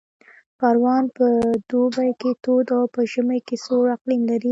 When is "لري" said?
4.31-4.49